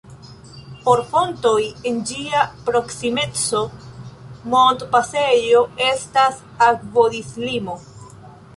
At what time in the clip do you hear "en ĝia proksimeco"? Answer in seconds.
1.89-3.61